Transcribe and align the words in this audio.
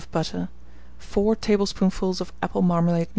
of 0.01 0.11
butter, 0.11 0.49
4 0.97 1.35
tablespoonfuls 1.35 2.19
of 2.19 2.33
apple 2.41 2.63
marmalade 2.63 3.01
No. 3.05 3.09